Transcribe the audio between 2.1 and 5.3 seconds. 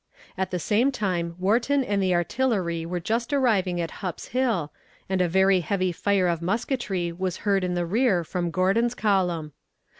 artillery were just arriving at Hupp's Hill, and a